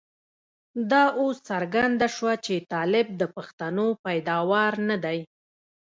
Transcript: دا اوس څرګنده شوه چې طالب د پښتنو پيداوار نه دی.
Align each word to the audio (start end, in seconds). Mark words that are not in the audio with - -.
دا 0.91 1.03
اوس 1.19 1.37
څرګنده 1.49 2.07
شوه 2.15 2.33
چې 2.45 2.55
طالب 2.73 3.07
د 3.21 3.23
پښتنو 3.35 3.85
پيداوار 4.05 4.73
نه 4.89 4.97
دی. 5.05 5.19